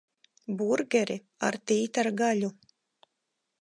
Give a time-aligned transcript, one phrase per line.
[0.61, 1.19] Burgeri
[1.51, 2.53] ar tītara gaļu.